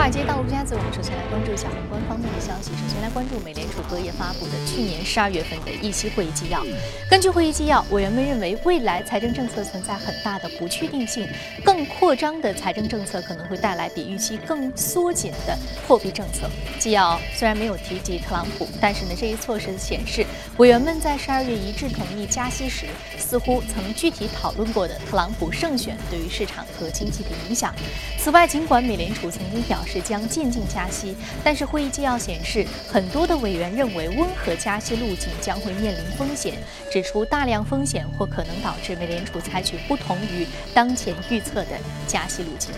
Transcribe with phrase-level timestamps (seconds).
[0.00, 2.70] 尔街道路家嘴，我们首先来关注一下宏观方面的消息。
[2.70, 6.64] 首先来关注美联储隔夜发布的去年十二月份的议息会议纪要。
[7.10, 11.26] 根据会议纪要，委员们认为未来财政政策存在很大的不确定性，
[11.64, 16.48] 更扩张的财政政策可能会带来比预期更缩紧的货币政策。
[16.78, 20.24] 纪要虽然没有提及特朗普，但是呢，这一措施显示
[20.58, 27.72] 委员们在十二月一致同意加息时，似乎曾具体讨论过的特朗普胜选对于市场和经济的影响。
[28.18, 36.54] 此外，尽管美联储曾经表示将渐进加息，但是会议纪要显示，很多的委员认为温和加息路径将会面临风险，
[36.90, 40.44] 指出大量风险或可能导致美联储采取不同于
[40.74, 42.72] 当前预测的加息路径。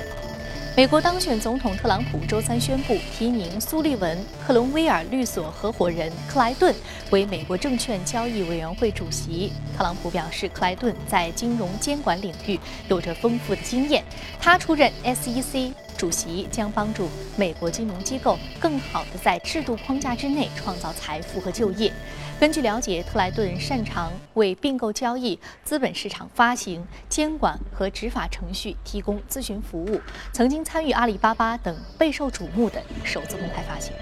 [0.80, 6.74] 美国当选总统特朗普周三宣布提名苏利文·克伦威尔律所合伙人克莱顿
[7.10, 9.52] 为美国证券交易委员会主席。
[9.76, 14.02] 特朗普表示，克莱顿在金融监管领域有着丰富的经验，
[14.40, 15.70] 他出任 SEC。
[15.98, 21.92] 主席将帮助美国金融机构更好地在制度框架之内创造财富和就业。
[22.40, 30.00] 根据了解，特莱顿擅长为并购交易、资本市场发行、监管和执法程序提供咨询服务，
[30.32, 33.92] 曾经参与阿里巴巴等备受瞩目的首次公开发行。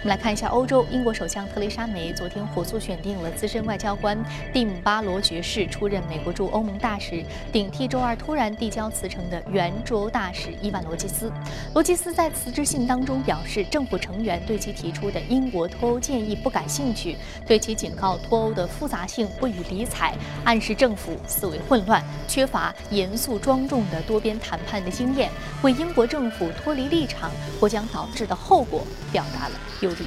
[0.00, 4.16] 我们来看一下欧洲，英国首相特蕾莎梅昨天火速选定了资深外交官
[4.52, 11.32] 蒂姆巴罗爵士出任美国驻欧盟大使，顶替周二突然递交辞呈的原驻欧大使伊万罗基斯。
[11.74, 25.30] 罗基斯在辞职信当中表示，政府成员对其提出的英国脱欧建议不感兴趣，对其警告脱欧的复杂性不予理睬，暗示政府思维混乱，缺乏严肃庄重的多边谈判的经验，
[25.62, 30.04] 为英国政府脱离立场或将导致的后果表达了忧虑。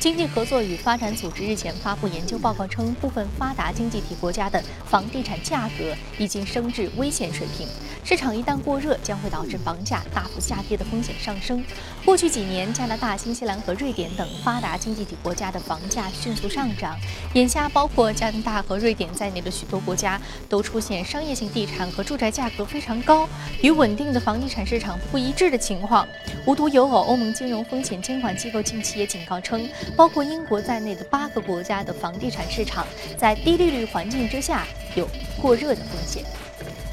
[0.00, 7.68] 经济合作与发展组织日前发布研究报告称，部分发达经济体国家的房地产价格已经升至危险水平。
[8.04, 11.64] 市场一旦过热，将会导致房价大幅下跌的风险上升。
[12.04, 16.98] 过去几年，加拿大、新西兰和瑞典等发达经济体国家的房价迅速上涨。
[17.34, 23.28] 眼下，包括加拿大和瑞典在内的许多国家都出现商业性地产和住宅价格非常高，
[23.62, 26.06] 与稳定的房地产市场不一致的情况。
[26.44, 29.68] 无独有偶，欧盟金融风险监管机构近期也警告称。
[29.96, 32.84] 包括英国在内的八个国家的房地产市场，
[33.16, 34.66] 在低利率环境之下
[34.96, 35.08] 有
[35.40, 36.24] 过热的风险。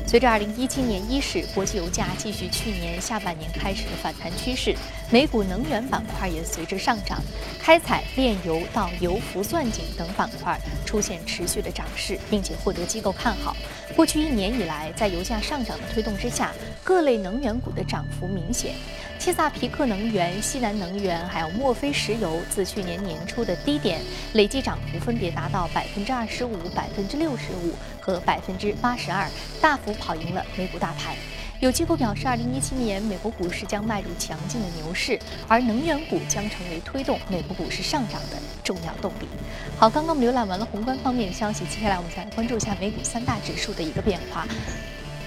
[0.10, 4.76] 随着2017年伊始国际油价继续去年下半年开始的反弹趋势，
[5.12, 7.22] 美股能源板块也随之上涨，
[7.60, 13.56] 开采、炼油到油服钻井等板块出现持续的涨势，并且获得机构看好。
[13.96, 16.52] 过去一年以来，在油价上涨的推动之下，
[16.84, 18.74] 各类能源股的涨幅明显。
[19.20, 24.02] 切萨皮克能源、西南能源还有墨菲石油，自去年年初的低点，
[24.34, 27.76] 累计涨幅分别达到百分之二十五、百分之六十五
[28.10, 29.30] 和百分之八十二，
[29.62, 31.16] 大幅跑赢了美股大盘。
[31.60, 39.28] 有机构表示，二零一七年美国股市将迈入强劲的牛市，而能源股将成为推动美国股市上涨的重要动力。
[39.78, 44.48] 好，刚刚我们浏览完了宏观方面的消息，接下来我们再来关注一下美股三大指数的一个变化。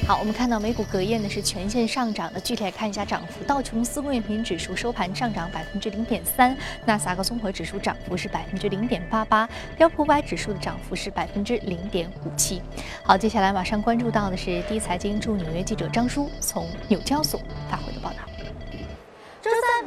[0.04, 2.40] 好，我们看到美股隔夜呢是全线上涨的。
[2.40, 9.48] 具体来看一下涨幅，道琼斯工业品指数收盘上涨百分之零点三，纳斯达克综合指数涨幅是百分之零点八八，
[9.78, 12.60] 标普五百指数的涨幅是百分之零点五七。
[13.04, 18.31] 好，接下来马上关注到的是第一财经驻纽约记者张叔从纽交所发回的报道。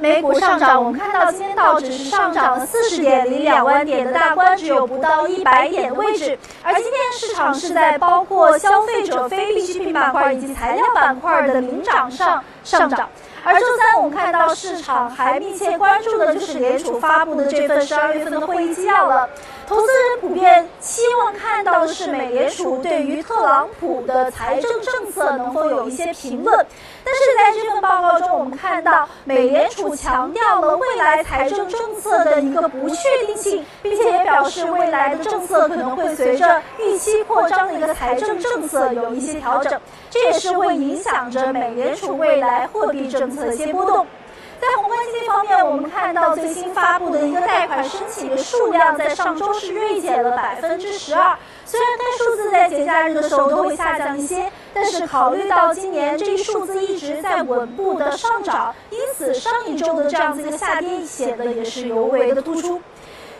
[0.06, 6.38] 美股上涨，我们看到今天道指是上涨了四十点，离两万点的大关只有不到一百点的位置。
[6.62, 13.10] 而今天市场是在包括消费者、非必需品板块以及材料板块的领涨上上涨。
[13.44, 19.28] 而周三我们看到市场还密切关注的就是联储发布的这份十二月份的会议纪要了。
[19.68, 26.64] 投资人普遍期望看到的是美联储对于特朗普的财政政策能否有一些评论。
[27.06, 39.80] 但是在这份报告中，我们看到美联储强调了未来财政政策的一个不确定性，并且也表示未来的政策可能会随着预期扩张的一个财政政策有一些调整，
[40.10, 44.06] 这也是会影响着美联储未来货币政策的一些波动。
[44.60, 51.38] 在宏观经济方面，我们看到最新发布的一个贷款申请的数量在上周是锐减了百分之十二。
[51.66, 62.82] 虽然该数字在节假日的时候都会下降一些，但是考虑到今年这一数字一直在稳步的上涨，因此上一周的这样子一个下跌显得也是尤为的突出。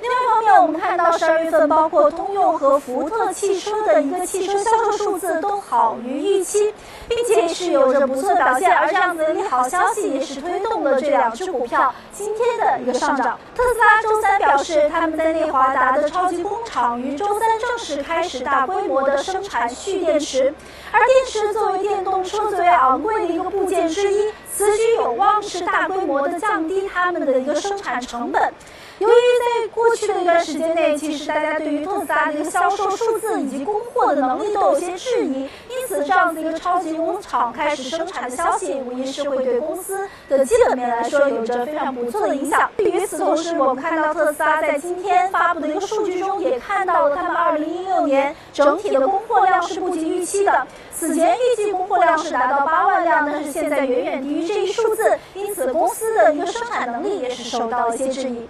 [0.02, 6.74] 另外一方面，我们看到十二月份，包括通用和福特汽车的一个汽车销售数字都好于预期，
[7.08, 8.76] 并且是有着不错的表现。
[8.76, 13.40] 而这样子的利好消息也是推动了这两只股票今天的一个上涨。
[13.56, 20.54] 特斯拉周三表示，他们在内华达的超级工厂于周三正式开始大规模的生产蓄电池。
[20.92, 24.32] 而电池作为电动车最为昂贵的一个部件之一。
[24.54, 28.54] 此举有望是大规模的降低他们的一个生产成本。
[29.00, 42.70] 由于在过去的一段时间内，其实大家对于特斯拉的一个销售数字以及供货的能力都有些质疑，因此这样子一个超级工厂开始生产的消息，无疑是会对公司的基本面来说有着非常不错的影响。
[42.78, 47.36] 与此同时，我们看到特斯拉在今天发布的一个数据中，也看到了他们
[47.68, 50.66] 2016年整体的供货量是不及预期的。
[50.94, 58.48] 此前预计供货量是达到八万辆，但是现在远远低于这一数字，因此公司的一个生产能力也是受到了一些质疑。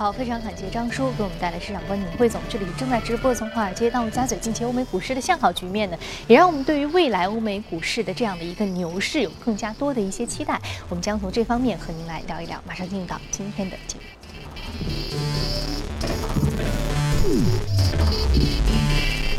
[0.00, 2.40] 好，非常感谢张叔给我们带来市场观点汇总。
[2.48, 10.58] 这里正在直播从华尔街到陆家嘴，近期欧美股市的向好局面呢，也让我们对于未来欧美股市的这样的一个牛市有更加多的一些期待。
[10.88, 12.58] 我们将从这方面和您来聊一聊。
[12.66, 14.02] 马上进入到今天的节目。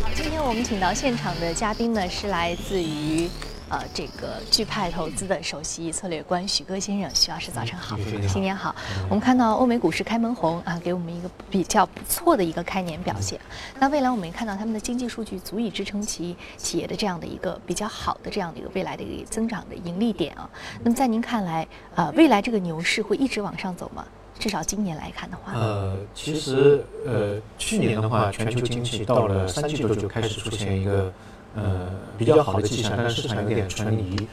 [0.03, 3.27] 好，今天我们请到现场的嘉宾呢，是来自于。
[3.71, 7.97] 呃，这个巨派投资的首席策略官许戈先生，许老师早晨好，
[8.27, 8.75] 新年好。
[9.09, 13.39] 我们看到欧美股市开门红啊，给我们一个比较不错的一个开年表现。
[13.79, 20.49] 那未来我们也看到他们的经济数据足以支撑其企业的这样的一个比较好的这样的一个未来的一个增长的盈利点啊。
[20.83, 21.65] 那么在您看来，
[21.95, 24.05] 呃，未来这个牛市会一直往上走吗？
[24.37, 31.09] 至少今年来看的话，呃，其实呃，去年的话，全球经济到了三季度就开始出现一个。
[31.55, 31.87] 呃，
[32.17, 34.27] 比较好的迹象，但是市场有点存疑，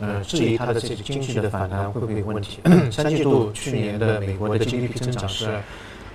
[0.00, 2.58] 呃，质疑它的这个经济的反弹会不会有问题。
[2.90, 5.48] 三季度去年的美国的 GDP 增长是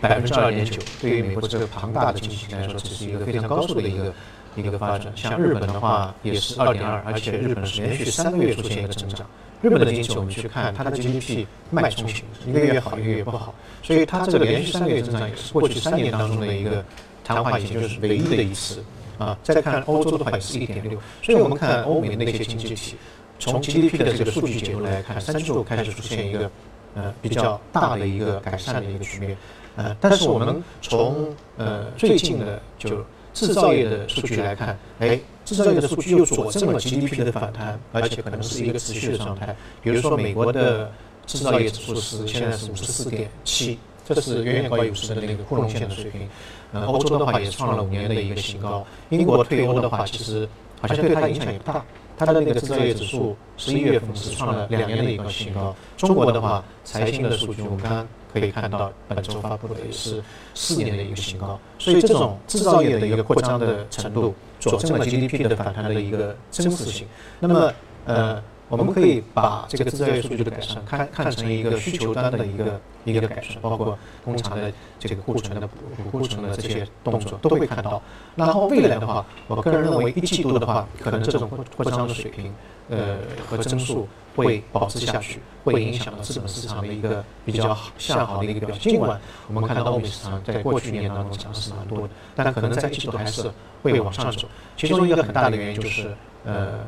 [0.01, 4.13] 百分之二点九，对于美国这个庞大的经济体来说，这是一个非常高速的一个
[4.55, 5.13] 一个发展。
[5.15, 9.25] 像日本的话也是二点二，而且日本是连续三个月出现一个增长。
[9.61, 13.53] 日本的经济我们去看，它的 GDP 脉冲型，一个月好，一个月不好，
[13.83, 16.83] 所以它这个连续三个月增长也是过去三年当中的一个
[17.23, 18.83] 昙花一现，就是唯一的一次。
[19.17, 22.95] 啊，再看欧洲的话也是一点六，所以我们看欧美那些经济体，
[23.37, 26.51] 从 GDP 的这个数据角度来看，三季度开始出现一个
[26.95, 29.37] 呃比较大的一个改善的一个局面，
[29.75, 39.55] 呃，但是我们从呃最近的就制造业的数据来看，哎，制造业的数据又佐证了 GDP 的反弹，而且可能是一个持续的状态。
[39.81, 40.91] 比如说美国的
[41.25, 46.27] 制造业指数是现在是五十四点七，这是远远高于五十的那个库隆线的水平。
[46.73, 48.85] 呃，欧洲的话也创了五年的一个新高。
[49.09, 50.47] 英国退欧的话，其实
[50.79, 51.83] 好像对它影响也不大。
[52.17, 55.75] 它的那个制造业指数十一月份是创了两年的一个新高。
[55.97, 60.21] 中国的话，财新的数据我们刚刚可以看到，本周发布的也是
[60.53, 61.59] 四年的一个新高。
[61.79, 67.07] 所以这种制造业的一个扩张的程度，佐证了 GDP 的反弹的一个真实性。
[67.39, 67.73] 那么，
[68.05, 68.43] 呃。
[68.71, 78.01] 我们可以把这个制造业数据的改善看看成一个需求端的一个一个改善，包括工厂的这个库存的补库存的这些动作都会看到。
[78.33, 82.53] 然后未来的话，我个人认为一季度的话，可能这种扩扩张的水平，
[82.89, 84.07] 呃和增速
[84.37, 88.93] 会保持下去，会影响到资本市场的一个比较向好的一个表现。
[88.93, 89.19] 尽管
[89.49, 93.51] 我们看到欧美市场在过去一年当中涨是蛮多的，但可能在一季度还是
[93.83, 94.47] 会往上走。
[94.77, 96.15] 其中一个很大的原因就是
[96.45, 96.79] 呃。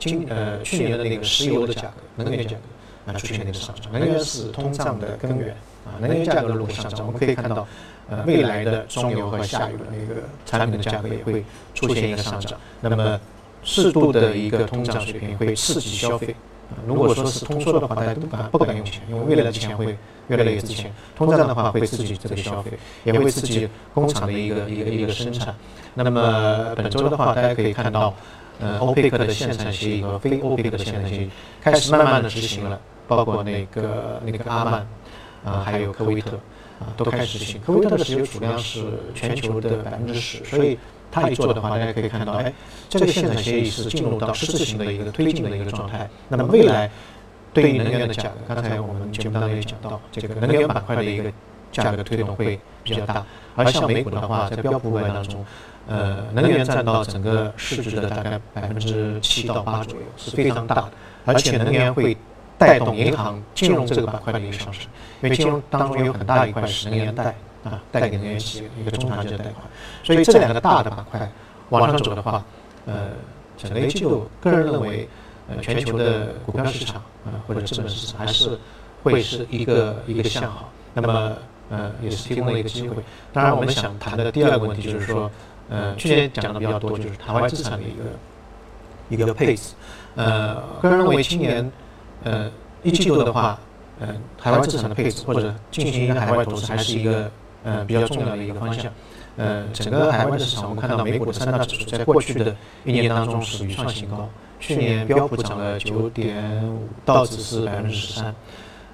[0.00, 5.50] 今呃去年的那个石油的价格，能源价格啊出现那个上涨，能源是通胀的根源
[5.84, 7.66] 啊，能源价格如果上涨，我们可以看到，
[8.08, 11.44] 呃未来的中游和下游的那个产品的价格也会
[11.74, 13.20] 出现一个上涨，那么
[13.62, 16.34] 适度的一个通胀水平会刺激消费
[16.70, 19.98] 啊，如果说是通缩的话，大家都不敢不敢用钱，因为未来的钱会
[20.28, 22.72] 越来越值钱，通胀的话会刺激这个消费，
[23.04, 25.54] 也会刺激工厂的一个一个一个生产，
[25.92, 28.14] 那么本周的话，大家可以看到。
[28.60, 31.30] 呃，欧佩克的限产协议和非欧佩克的限产协议
[31.62, 34.86] 开始慢慢的执行了，包括那个那个阿曼，
[35.44, 36.36] 啊，还有科威特，
[36.78, 37.60] 啊，都开始执行。
[37.62, 40.78] 科威特的石油储量是全球的百分之十，所以
[41.10, 42.52] 它一做的话，大家可以看到，哎，
[42.88, 46.08] 这个限产协议是进入到实质性的一个推进的一个状态。
[46.28, 46.90] 那么未来
[47.54, 51.32] 对于能源的价格，刚才我们节目当中也讲到，这个能源板块的一个
[51.72, 53.24] 价格的推动会比较大。
[53.56, 55.44] 而像美股的话，在标普五百当中。
[55.88, 60.88] 呃，能源占到整个市值的大概百分之七到八左右，是非常大的。
[61.24, 62.16] 而且能源会
[62.56, 64.84] 带动银行金融这个板块的一个上升，
[65.20, 67.34] 因为金融当中有很大一块是能源贷
[67.64, 69.56] 啊，贷给能源企业一个中长期的贷款。
[70.04, 71.28] 所以这两个大的板块
[71.70, 72.44] 往上走的话，
[72.86, 73.08] 呃，
[73.56, 75.08] 整个一季度个人认为，
[75.48, 78.56] 呃，全球的股票市场啊或者资本市场还是
[79.02, 80.68] 会是一个一个向好。
[80.94, 81.32] 那么
[81.70, 82.96] 呃，也是提供了一个机会。
[83.32, 85.30] 当然，我们想谈的第二个问题就是说。
[85.72, 88.02] 呃，去年讲的比较多，就是海外资产的一个
[89.08, 89.72] 一个配置。
[90.16, 91.70] 呃，个人认为今年
[92.24, 92.50] 呃
[92.82, 93.56] 一季度的话，
[94.00, 97.30] 呃，海外资产的配置或者进行一个海外投资，还是一个
[97.62, 98.92] 呃比较重要的一个方向。
[99.36, 104.28] 呃，整个海外的市场，我们看到美股的三大指数在过去的一年当中属于创新高。
[104.58, 108.34] 去年标普涨了九点五，道指是百分之十三，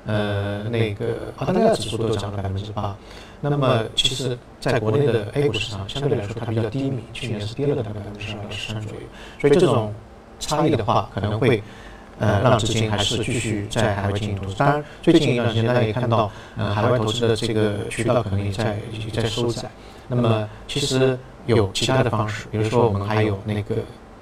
[0.07, 2.97] 呃，那个澳大利亚指数都涨了百分之八。
[3.41, 9.03] 那么，其实在国内的 A 股市场相对来说它比较低迷，去年是跌了大概百分之十二到十三左右。
[9.41, 9.93] 所以这种
[10.39, 11.63] 差异的话，可能会
[12.19, 14.55] 呃让资金还是继续在海外进行投资。
[14.57, 19.71] 当然，最近一段时间大家也看到，呃，海外投资的这个渠道可能也在也在收窄。
[20.09, 23.77] 那么，其实有其他的方式，比如说我们还有那个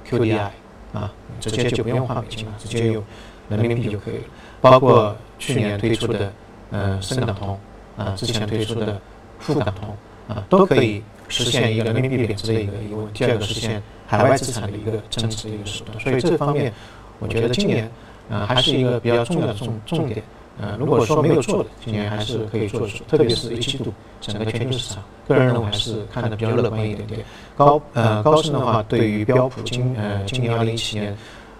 [0.09, 0.49] QDI。
[0.95, 1.11] 啊，
[1.41, 3.03] 直接就不用换美金了，直接用
[3.49, 4.23] 人民币就可以了。
[4.61, 6.33] 包括去年推出的
[6.71, 7.59] 呃深港通，
[7.97, 9.01] 啊之前推出的
[9.41, 9.97] 沪港通，
[10.29, 13.25] 啊都可以实现一个人民币贬值的一个一个问题。
[13.25, 15.99] 第二个实现海外资产的一个增值的一个手段。
[16.01, 16.73] 所以这方面，
[17.19, 17.91] 我觉得今年
[18.29, 20.23] 呃还是一个比较重要的重重点。
[20.61, 27.25] 呃，如果说没有做的，今年还是可以做出，特别是一季度整个全球市场，个人认为还是看的比较乐观一点点。
[27.57, 31.13] 高呃高盛的话，对于标普今呃今年二零一七年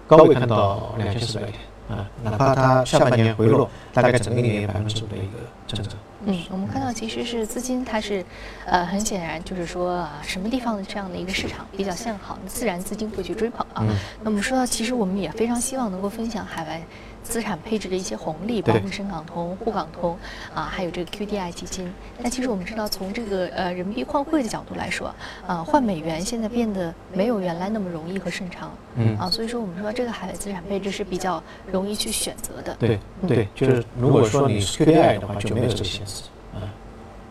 [0.07, 5.37] 高位看到两千四百点啊，哪怕它下半年回落，大概整个一年也百分之五的一个
[5.67, 5.93] 增长。
[6.27, 8.25] 嗯，我们看到其实是资金它是
[8.65, 13.85] 呃很显然就是说啊什么地方的这样的一个市场比较向好，自然资金会去追捧啊。
[14.23, 16.81] 那我们说到其实我们也非常希望能够分享海外。
[17.25, 20.15] 资产配置的一些红利，包括深港通、沪港通
[20.53, 21.91] 啊，还有这个 QDII 基金。
[22.19, 25.13] 那其实我们知道，从这个呃人民币换汇的角度来说，
[25.45, 28.71] 啊换美元现在变得没有原来那么容易和顺畅。
[28.95, 31.41] 嗯啊，所以说我们说这个海外资产配置是比较
[31.71, 32.75] 容易去选择的。
[32.79, 36.23] 对对，就是如果说你 QDII 的话，就没有这个限制。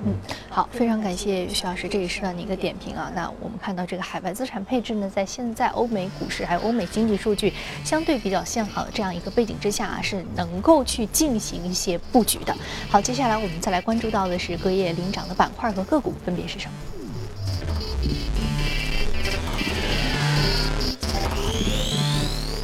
[0.06, 0.14] 嗯，
[0.50, 3.11] 好，非常感谢徐老师，这也是让你一个点评啊。
[3.14, 7.52] 那我们看到这个海外资产配置呢，在现在欧美股市还有欧美经济数据
[7.84, 12.54] 相对比较向好的这样一个背景之下啊，是能够去进行一些布局的。
[12.90, 16.93] 好，接下来我们再来关注到的是隔夜领涨的板块和个股分别是什么？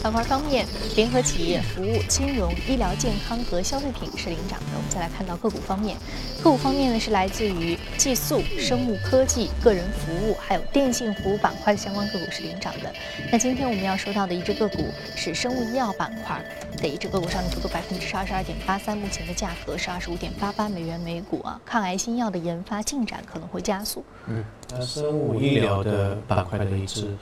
[0.02, 0.66] 板块方面，
[0.96, 4.66] 联合企业、服务、金融、医疗健康和消费品是领涨的。
[4.74, 5.94] 我们再来看到个股方面，
[6.42, 12.90] 个股方面呢是来自于技术、生物科技、个人服务，还有电信服务板块的相关个股是领涨的。
[13.30, 14.78] 那今天我们要说到的一只个股
[15.14, 16.42] 是生物医药板块
[16.78, 21.60] 的一只个股，上涨幅度百分之二十二点八三，目前的价格是二十五点八八美元每股啊。
[21.66, 24.02] 抗癌新药的研发进展可能会加速。
[24.28, 27.14] 嗯，那生物医疗的板块的一只。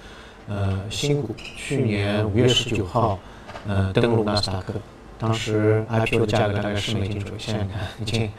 [0.48, 3.18] 呃，新股去年五月十九号，
[3.66, 4.72] 呃，登陆纳斯达克，
[5.18, 8.30] 当时 IPO 的价格大概十美金左右，现在看 已经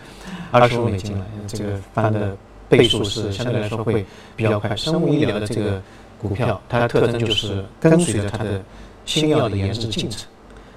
[0.50, 2.36] 二十五美金了，这个翻的
[2.68, 4.04] 倍数是相对来说会
[4.36, 4.76] 比较快。
[4.76, 5.80] 生物医疗的这个
[6.20, 8.60] 股票，它的特征就是跟随着它的
[9.06, 10.28] 新药的研制进程，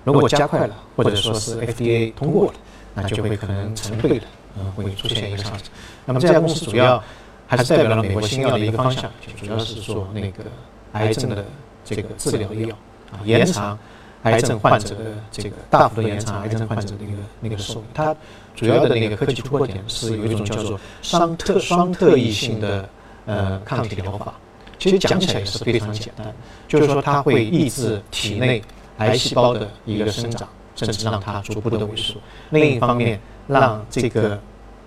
[0.04, 2.54] 如果加快了，或者说是 FDA 通过了，
[2.92, 4.26] 那就会可能成倍的，
[4.58, 5.62] 嗯，会出现一个上涨。
[6.04, 7.02] 那么这家公司主要
[7.46, 10.44] 还是代表了美国新药的一个方向，就主要是做那个。
[10.92, 11.44] 癌症的
[11.84, 12.76] 这个治疗药
[13.10, 13.78] 啊，延长
[14.22, 17.84] 癌症患者的这个大幅度延长癌症患者的那个那个寿命。
[17.92, 18.14] 它
[18.54, 22.88] 主要的那个科技突破点是有一种叫做双特双特异性的
[23.26, 24.34] 呃抗体疗法。
[24.78, 26.26] 其实讲起来也是非常简单，
[26.66, 28.60] 就是说它会抑制体内
[28.98, 32.20] 癌细胞的一个生长，甚至让它逐步的萎缩。
[32.50, 34.38] 另一方面，让这个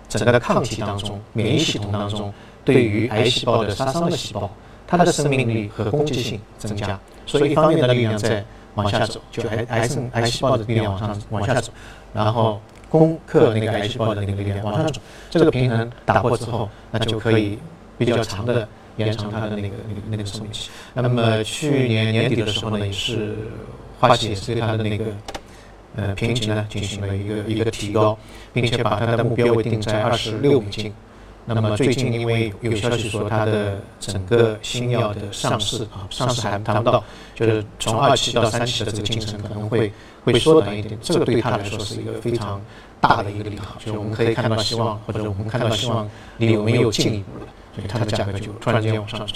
[0.10, 2.34] 整个的抗体当中，免疫系统当中
[2.66, 4.52] 对于癌细胞的杀伤的细胞。
[4.88, 11.72] 它的生命力和攻击性增加，所以一方面的力量在往下走，就癌癌症癌细胞的力量往上往下走，
[12.14, 17.58] 然后攻克那个癌细胞的那个力量往上走，这个平衡打破之后，那就可以
[17.98, 20.70] 比较长的延长它的那个那个那个寿命期。
[20.94, 23.36] 那么去年年底的时候呢，也是
[24.00, 25.06] 花旗也是对它的那个
[25.96, 28.18] 呃评级呢进行了一个一个提高，
[28.54, 30.94] 并且把它的目标位定在二十六美金。
[31.48, 37.04] 那么最近因为有消息说它的整个新药的上市啊，上市还谈不到，
[37.36, 39.92] 就是从二期到三期的这个进程可能会
[40.24, 42.60] 会缩短一点，这个对他来说是一个非常
[43.00, 49.34] 大的一个利好，就是我们可以看到希望，或者我们看到希望你有没有进一步了，所以它的价格就突然间往上走。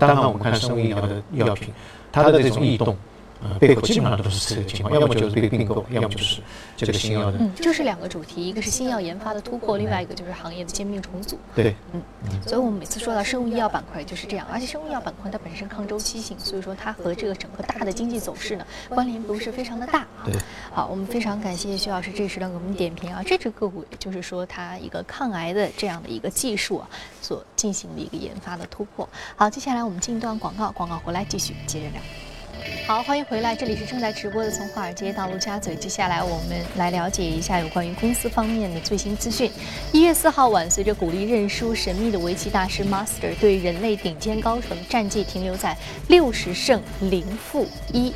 [0.00, 1.72] 当然我们看生物医疗的药品，
[2.10, 2.96] 它的这种异动。
[3.42, 6.40] 呃，背后基本上都是这个情况，要么就是被并购，要么就是
[6.76, 7.38] 这个新药的。
[7.40, 11.36] 嗯，就是两个主题，一个是新药研发的突破，另外一个就是行业的兼并重组。
[11.54, 12.00] 对，嗯，
[12.46, 20.06] 所以我们每次说到生物医药板块就是这样，而且生物医药板块它本身抗周期性，所以说它和这个整个大的经济走势呢关联不是非常的大。
[20.24, 20.34] 对，
[20.70, 26.88] 好，我们非常感谢徐老师这时段给我们点评啊，这只个股就是说它一个抗癌的这样的一个技术啊
[27.20, 29.08] 所进行的一个研发的突破。
[29.34, 32.00] 好，接下来我们进一段广告，广告回来继续接着聊。
[32.86, 35.74] 好，欢迎回来，这里是正在直播的《从华尔街到陆家嘴》。
[35.78, 39.50] 接下来我们来了解一下有关于公司方面的最新资讯。
[39.92, 45.76] 一月四号晚，随着鼓励认输，神秘的围棋大师 Master 对人类顶尖高手的战绩停留在
[46.08, 48.12] 六十胜零负一。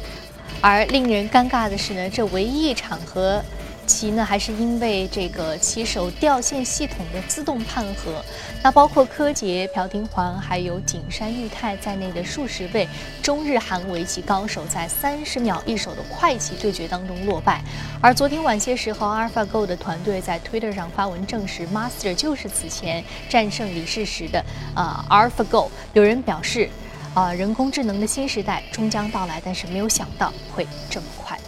[0.60, 3.42] 而令人尴尬的是呢，这唯一一场和
[3.86, 8.22] 其呢，还是因为这个棋手掉线系统的自动判和。
[8.62, 12.88] 那包括柯洁、朴廷桓，还有景山裕太在内的数十位
[13.22, 17.62] 中日韩围棋高手，在三十秒一手的快棋对决当中落败。
[18.00, 25.68] 而昨天晚些时候，AlphaGo 的团队在 Twitter 上发文证实，Master 就是此前战胜李世石的啊 AlphaGo。
[25.92, 26.68] 有人表示，
[27.14, 31.38] 啊，人工智能的新时代终将到来，但是没有想到会这么快。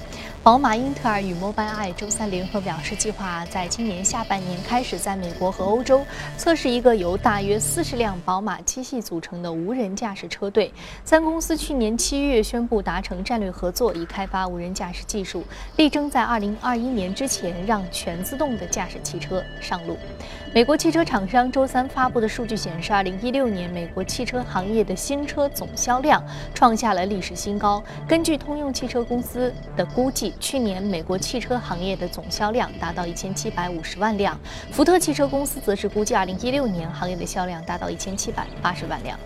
[0.49, 6.02] 宝马、英特尔与 Mobileye 周三联合表示，计划在今年下半年开始在美国和欧洲
[6.38, 10.73] 测试一个由大约四十辆宝马七系组成的无人驾驶车队。
[11.05, 15.45] 三公司去年七月宣布达成战略合作，以开发无人驾驶技术，
[15.76, 19.99] 力争在二零二一年之前让全自动的驾驶汽车上路。
[20.55, 26.25] 美国汽车厂商周三发布的数据显示，二零一六年美国汽车行业的新车总销量
[26.55, 27.85] 创下了历史新高。
[28.09, 34.38] 根据通用汽车公司的估计，去年美国汽车行业的总销量达到一千七百五十万辆。
[34.71, 39.18] 福特汽车公司则是估计，二零一六年行业的销量达到一千七百八十万辆。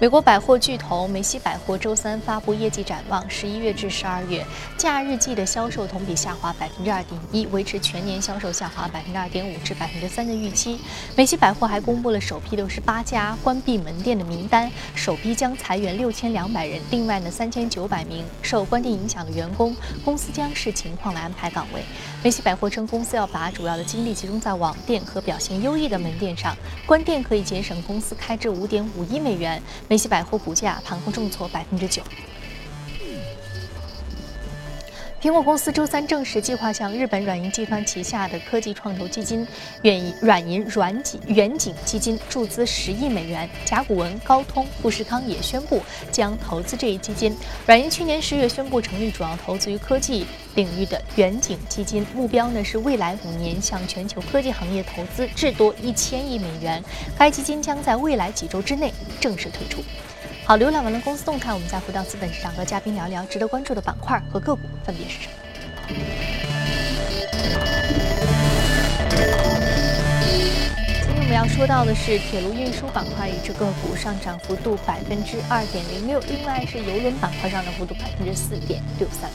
[0.00, 4.42] 美国百货巨头梅西百货周三发布业绩展望，十一月至十二月
[4.78, 10.80] 假日季的销售同比下滑百分之二点一，维持全年销售下滑百分之二点五至百分之三的预期。
[11.14, 16.80] 梅西百货还公布了首批六十八家关闭门店的名单，首批将裁员六千两百人。
[16.90, 21.82] 另外呢，三千九百名受关店影响的员工，公司将视情况来安排岗位。
[22.22, 29.62] 梅西百货称，公司要把主要的精力集中在网店和表现优异的门店上，关店可以节省公司开支五点五亿美元。
[29.90, 32.00] 梅西百货股价盘后重挫百分之九。
[35.20, 39.46] 苹果公司周三证实，计划向日本软银集团旗下的科技创投基金
[39.82, 43.46] 远软银软景远景基金注资十亿美元。
[43.66, 47.36] 甲骨文、高通、富士康也宣布将投资这一基金。
[47.66, 50.24] 软银去年十月宣布成立主要投资于科技
[50.54, 56.82] 领域的远景基金，目标呢是未来五年向全球科技行业投资至多一千亿美元。
[57.18, 59.84] 该基金将在未来几周之内正式推出。
[60.50, 65.34] 好，浏览完了公司动态，我们再回到资本市场，和嘉宾聊聊值得关注的板块和个股分别是什么。
[71.04, 79.30] 今天我们要说到的是铁路运输板块，一只个股上涨幅度百分之二点零六，另外是邮轮板块上涨幅度百分之四点六三。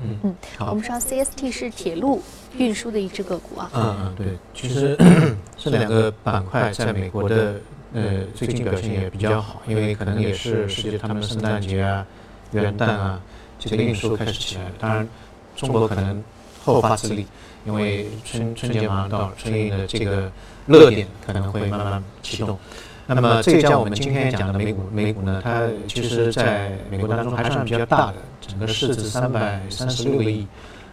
[0.00, 2.22] 嗯嗯，好我们知道 CST 是铁路
[2.56, 3.68] 运输的一只个股啊。
[3.74, 4.96] 嗯嗯，对，其实
[5.58, 7.56] 这两个板块在美国的
[7.96, 12.06] 呃最近表现也比较好，因为可能也是随着他们圣诞节啊、
[12.52, 13.18] 元旦啊
[13.58, 14.70] 这个运输开始起来了。
[14.78, 15.08] 当然，
[15.56, 16.22] 中国可能
[16.62, 17.26] 后发制力，
[17.64, 20.30] 因为春春节马上到了，春运的这个
[20.66, 22.58] 热点可能会慢慢启动。
[23.06, 30.46] 那么这家我们今天讲的美股，美股呢，它其实在美国当中还算比较大的，整个市值三百三十六个亿。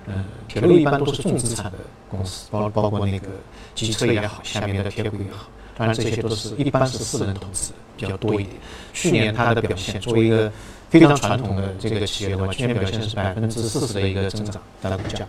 [0.06, 1.78] 嗯，铁路一般都是重资产的
[2.10, 3.28] 公司，包包括那个
[3.74, 8.49] 机车也好，下面的铁轨也好，当然这些都是一般是私人投资比较多一点。
[8.93, 10.51] 去年它的表现，作为一个
[10.89, 15.25] 非常传统的这个企业的话，去年表现是百分之四十的一个增长，它的股价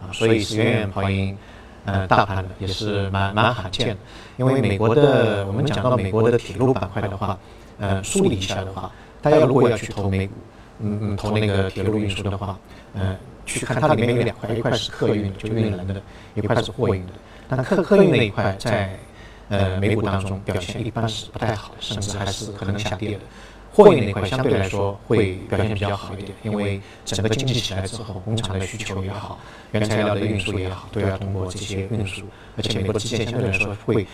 [0.00, 1.36] 啊，所以是远远跑赢
[1.84, 3.96] 呃大盘的，也是蛮蛮罕见的。
[4.38, 7.38] 因为美国的，我们讲到美国的铁路板块的话，
[7.78, 10.32] 呃，梳理一下的话，大家如果要去投美股，
[10.80, 12.58] 嗯嗯，投那个铁路运输的话，
[12.94, 15.94] 呃，去看它里面有两块，一块是客运的，就运人的；
[16.34, 17.12] 一块是货运的。
[17.48, 18.98] 但客客运那一块在
[19.52, 23.20] 呃美股当中表现一般是不太好的，甚至还是可能下跌的。
[23.74, 29.38] 货运那块相对来说会表现比较好一点，因为整个经济起来之后，工厂的需求也好，
[29.70, 32.22] 原材料的运输也好，都要通过这些运输。
[32.54, 34.06] 而且美国的基建相对来说会，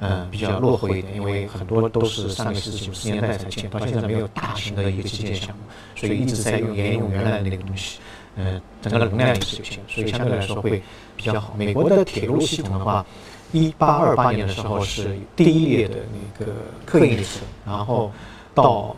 [0.00, 5.62] 嗯、比较落后一点，因为很多都是上个世纪九十年代才建，到现在没有大型的一个基建项目，
[5.94, 7.98] 所以一直在用沿用原来的那个东西。
[8.36, 10.82] 呃，整个容量也是有限，所以相对来说会
[11.16, 11.54] 比较好。
[11.56, 13.04] 美国的铁路系统的话，
[13.52, 16.52] 一八二八年的时候是第一列的那个
[16.84, 18.12] 客运列车，然后
[18.54, 18.96] 到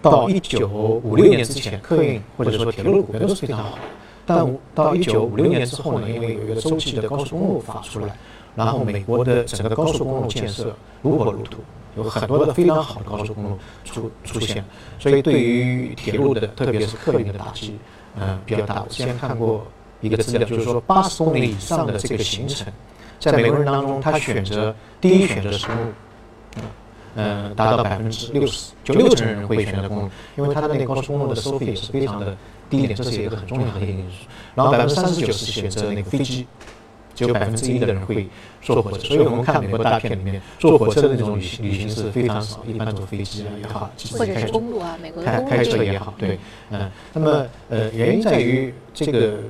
[0.00, 3.78] 到一九五六年之前，客运或者说铁路股票都是非常好。
[4.26, 8.14] 但到一九五六年之后呢，因为有一个周期的高速公路发出来，
[8.54, 11.58] 然后美国的整个高速公路建设如火如荼，
[11.96, 14.64] 有很多的非常好的高速公路出出现，
[15.00, 17.76] 所以对于铁路的，特别是客运的打击，
[18.16, 18.82] 嗯、比较大。
[18.82, 19.66] 我之前看过
[20.00, 22.66] 一个资料，就是说八十公里以上的这个行程，
[23.18, 25.82] 在美国人当中，他选择第一选择是公路，
[26.56, 26.62] 嗯
[27.16, 32.36] 嗯，达到百分之六十，就六成人会选择公路，因为他的那个高速公路的收费也是非常的
[32.68, 34.26] 低廉，这是一个很重要的一个因素。
[34.54, 36.46] 然后百分之三十九是选择那个飞机，
[37.20, 38.26] 只有百分之一的人会
[38.62, 39.08] 坐火车。
[39.08, 46.38] 所以我们看美国大片里面，坐火车的那种旅行旅行是非常少，一般坐飞机啊也好，或者是公路啊，美国开开车也好，对，
[46.70, 49.40] 嗯，那么呃，原因在于这个。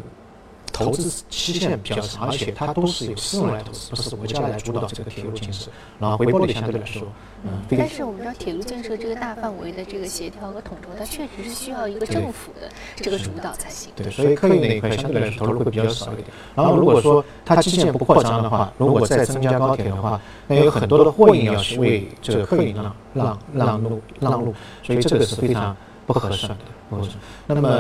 [0.85, 7.07] 投资期限比较长，而且它都是由私人来投资，不是国家来主导这个铁路建设，然后回报率相对来说，
[7.45, 7.51] 嗯。
[7.71, 13.93] 但是我们知道铁路建设这个大范围的这个协调和统筹，它确实是需要一个政府的这个主导才行。
[13.95, 16.29] 对，所以客运那一块相对来说投入会比较少一点。
[16.55, 25.77] 然后如果说它基建不扩张的话，如果再增加高铁的话，那有很多的货运要去为这个客运让让让路让路，所以这个是非常。
[26.07, 27.15] 不合算的，不合算。
[27.47, 27.71] 那么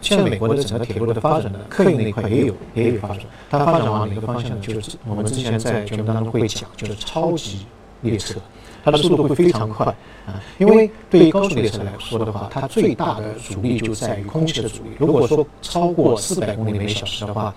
[0.00, 3.20] 现在美国的整个铁路的发展呢，客运那一块也有也有发展。
[3.48, 4.56] 它发展往哪个方向呢？
[4.60, 7.64] 就是我们之前在节目当中会讲，就是超级
[8.02, 8.40] 列车，
[8.84, 9.86] 它的速度会非常快
[10.26, 10.34] 啊。
[10.58, 14.90] 因为对于高速列车来说的话，它最大的阻力就在于空气的阻力。
[14.98, 17.54] 如果说超过四百公里每小时的话，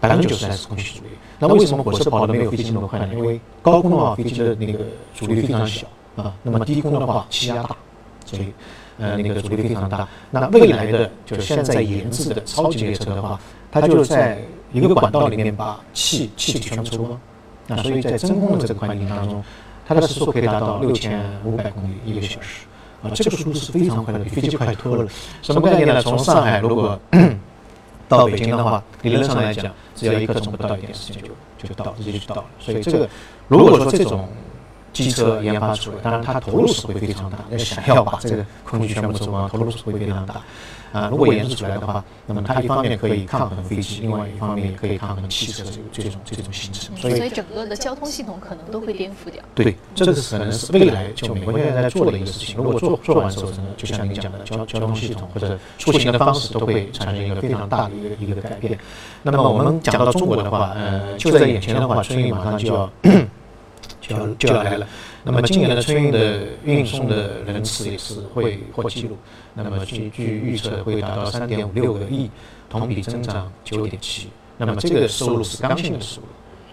[0.00, 1.10] 百分之九十还是空气阻力。
[1.38, 3.08] 那为什么火车跑的没有飞机那么快呢？
[3.14, 4.80] 因为高空的话，飞机的那个
[5.14, 6.34] 阻力非常小啊。
[6.42, 7.76] 那么低空的话，气压大，
[8.26, 8.52] 所以。
[8.98, 10.06] 呃，那个阻力非常大。
[10.30, 13.38] 那未来的就是现在研制的超级列车的话，
[13.70, 14.38] 它就在
[14.72, 17.20] 一个管道里面把气气体全部抽光。
[17.68, 19.42] 那所以在真空的这个环境当中，
[19.86, 22.64] 它的时速可以达到六千五百公里一个小时。
[23.02, 25.06] 啊，这个速度是非常快的，比飞机快多了。
[25.42, 26.02] 什么概念呢？
[26.02, 26.98] 从上海如果
[28.08, 32.44] 到北京的话，理论上来讲，只要一刻钟不到一点时间就就到，直接就到了。
[32.58, 33.08] 所以这个
[33.46, 34.28] 如果说这种。
[35.04, 37.38] 机车研发出来，当然它投入是会非常大。
[37.50, 40.36] 要想要把这个空气全部抽完，投入是会非常大。
[40.90, 46.88] 啊，如果研制出来的话，那么它一方面可以抗衡飞机，另外一方面也可以抗衡汽车这这种这种形式。
[46.96, 49.42] 所以整个的交通系统可能都会颠覆掉。
[49.54, 52.56] 对，这个可能是未来就美国现在在做的一个事情。
[52.56, 58.78] 如果做做完之后，就像您讲的交交通系统或者出行的方式都会产生一个非常大的一个一个改变。
[59.22, 62.90] 那么我们讲到中国的话，呃，就在眼前的话，春运马上就要。
[64.08, 64.86] 就要就要来了。
[65.22, 69.16] 那么今年的春运的运送的人次也是会破纪录。
[69.54, 72.30] 那么据据预测会达到三点五六个亿，
[72.70, 74.30] 同比增长九点七。
[74.56, 76.26] 那么这个收入是刚性的收入，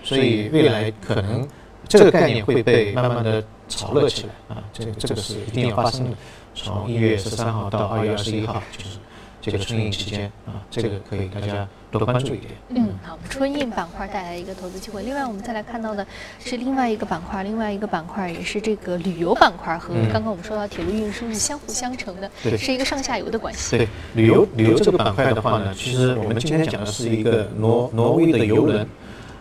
[0.04, 1.48] 所以未来可能
[1.88, 4.63] 这个概念会被慢慢的炒热起来啊。
[4.71, 6.17] 这个这个是一定要发生的。
[6.56, 8.98] 从一月十三号到二月二十一号，就是。
[9.45, 12.51] 这个春运期间啊，这个可以大家多关注一点。
[12.69, 15.03] 嗯，好，春运板块带来一个投资机会。
[15.03, 16.03] 另外，我们再来看到的
[16.39, 23.77] 是另外一个板块，另外一个板块也是这个旅游板块，和刚刚我们说到铁路运输是相辅相成的，是一个上下游的关系。
[23.77, 28.88] 对，旅游旅游这个板块的话呢，其实我们今天讲的是一个挪挪威的游轮。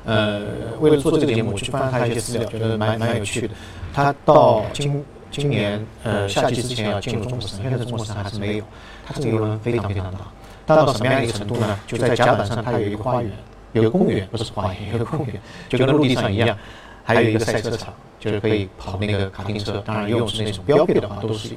[0.04, 0.42] 呃，
[0.80, 3.54] 为了做这个节目，我去翻了他一些资料，觉得蛮蛮有趣的。
[3.94, 5.02] 他到今
[5.34, 8.64] 今年呃夏季之前要进入中国市场，现在中国市场还是没有。
[9.04, 10.20] 它这个游轮非常非常大，
[10.64, 11.76] 大到什么样一个程度呢？
[11.88, 13.32] 就在甲板上，它有一个花园，
[13.72, 15.34] 有个公园，不是花园，有个公园，
[15.68, 16.56] 就跟陆地上一样。
[17.02, 19.82] 还有一个赛车场，就是可以跑那个卡丁车。
[19.84, 21.56] 当然，游泳是那种标配的话，都是有。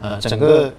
[0.00, 0.72] 呃，整个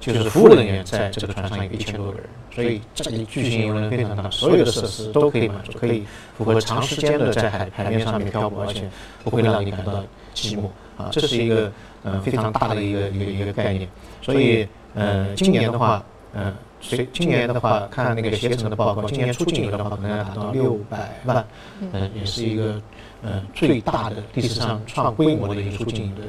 [0.00, 6.04] 就是服务人员在这个船上有一千多个人，所以这里巨型游轮非常大，所有的设施都可以满足，可以
[6.36, 8.88] 符合长时间的在海海面上面漂泊，而且
[9.22, 10.02] 不会让你感到
[10.34, 10.62] 寂寞。
[10.96, 11.70] 啊，这是一个
[12.02, 13.88] 呃非常大的一个一个一个概念，
[14.22, 14.66] 所以。
[14.92, 16.02] 呃，今年的话，
[16.34, 21.46] 呃，随今年的话，看那个携程的报告，今年出境游的话，可能要达到六百万，
[21.92, 22.82] 嗯，也是一个
[23.22, 26.22] 呃最大的历史上创规模的一个出境的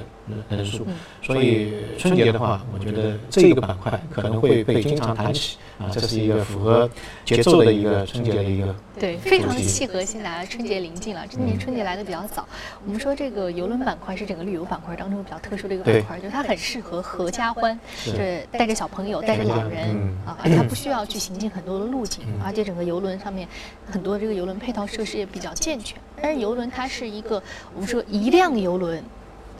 [0.49, 0.85] 人数。
[1.21, 6.89] 所以春节的话，我觉得这个板块可能会被经常谈起啊，这是一个符合
[7.25, 8.75] 节奏的一个春节的一个。
[8.99, 12.47] 对，非常契合现在春节临近了，今年春节来的比较早。
[12.85, 23.47] 我们说这个游轮板块是整个旅游板块当中比较特殊的一个板块，就是它很适合合家欢，就是带着小朋友、带着老人啊，它不需要去行进很多的路径，而且整个游轮上面
[23.89, 25.97] 很多这个游轮配套设施也比较健全。
[26.21, 27.41] 但是游轮它是一个，
[27.73, 29.03] 我们说一辆游轮，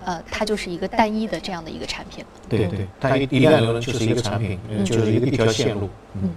[0.05, 2.23] 呃，它就是一个单一的这样的一个产品。
[2.47, 5.89] 对对，它一一辆游轮就是一个产品，就是一个一条线路。
[6.15, 6.29] 嗯。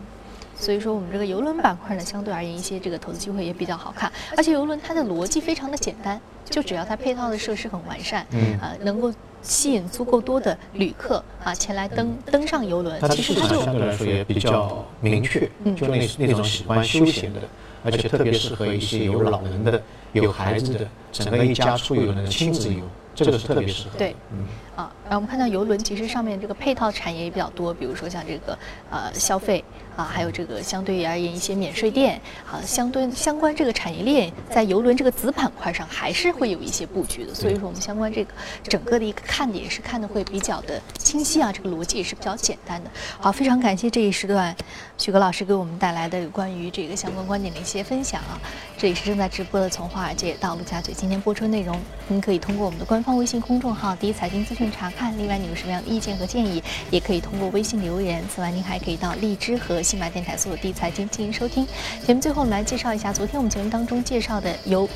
[0.57, 4.11] 所以说，我们这个游轮板块呢，相对而言一些这个投资机会也比较好看。
[4.37, 12.99] 而且游轮它的逻辑非常的简单，就只要它配套的设施很完善，嗯啊，能够吸引足够多的旅客啊前来登登上游轮。
[13.11, 15.41] 其实它就相对来说也比较明确，
[15.77, 17.41] 就那那种喜欢休闲的，
[17.85, 19.83] 而且特别适合一些有老人的、
[20.23, 22.81] 有孩子的，整个一家出游的亲子游。
[23.17, 28.59] 这个是特别适合对，嗯啊，然后我们看到游轮其实上面这个配套产业也比较多，比如说像这个
[28.91, 29.63] 呃消费
[29.97, 37.35] 啊，还有这个相对而言一些免税店啊，相对相关这个产业链在游轮这个子板块上还是会有一些布局的。
[37.35, 38.33] 所以说我们相关这个
[38.65, 42.91] 整个的一个看点是看的会比较的清晰啊，这个逻辑也是比较简单的。
[43.21, 44.55] 好，非常感谢这一时段
[44.99, 48.41] 许戈老师给我们带来的关于这个相关观点的一些分享啊。
[48.77, 51.79] 这里是正在直播的从华尔街到陆家嘴，今天播出内容
[52.09, 55.17] 您可以通过我们的官方微信公众号“第一财经资讯”查看。
[55.17, 58.23] 另外，你有什么样的意见和建议，也可以通过微信留言。
[58.35, 61.67] 此外，您还可以到荔枝和喜马电台所有“第一财经”进行收听。
[62.07, 64.89] 节目最后，我们来介绍一下昨天我们节目当中介绍的由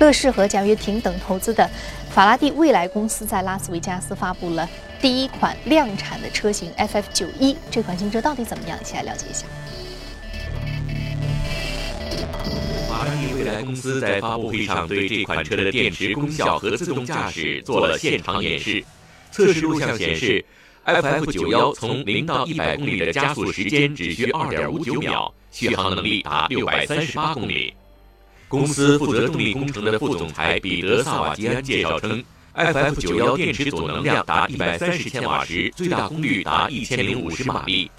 [0.00, 1.70] 乐视和贾跃亭等投资的
[2.10, 4.68] 法拉第未来公司在拉斯维加斯发布了
[5.00, 7.56] 第一款量产的车型 FF 九一。
[7.70, 8.76] 这款新车到底怎么样？
[8.80, 9.46] 一起来了解一下。
[12.88, 18.84] 法拉第未来公司在发布会上对这款车的电池功效和自动驾驶做了现场演示。
[19.30, 20.44] 测试录像显示
[20.84, 27.74] ，FF 九幺从零到一百公里的加速时间只需二点五九秒，续航能力达六百三十八公里。
[28.48, 32.22] 公司负责动力工程的副总裁彼得萨瓦吉安介绍称
[32.54, 37.90] ，FF 九幺电池总能量达一百三十千瓦时，最大功率达一千零五十马力。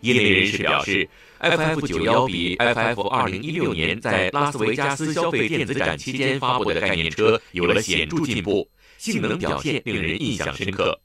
[0.00, 1.08] 业内人士表示。
[1.40, 10.98] FF 九幺比 FF 二零一六年在拉斯维加斯消费电子展期间发布的概念车有了显著进步，性能表现令人印象深刻。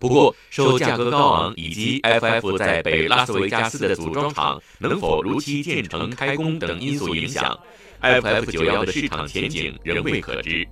[0.00, 7.54] 不过，受价格高昂以及 FF 在北拉斯维加斯的组装厂能否如期建成开工等因素影响
[8.00, 10.66] ，FF 九幺的市场前景仍未可知。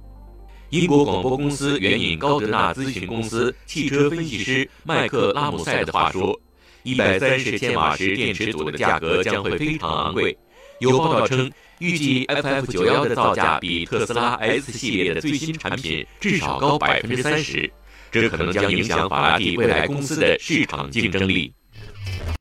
[0.70, 6.40] 英国广播公司援引高德纳咨询公司汽车分析师麦克拉姆塞的话说。
[6.84, 10.34] 一百三十千瓦时电池组的价格将会非常昂贵。
[10.78, 17.70] 有报道称，预计 FF 九幺的造价比特斯拉 S 系列的最新产品至少高百分之三十，
[18.10, 21.52] 这可能将影响法拉第未来公司的市场竞争力。